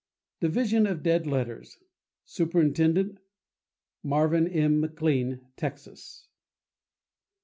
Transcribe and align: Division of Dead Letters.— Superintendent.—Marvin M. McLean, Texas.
Division 0.39 0.87
of 0.87 1.03
Dead 1.03 1.27
Letters.— 1.27 1.77
Superintendent.—Marvin 2.25 4.47
M. 4.47 4.79
McLean, 4.79 5.41
Texas. 5.55 6.27